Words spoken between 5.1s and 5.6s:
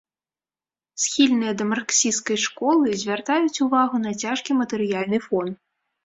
фон.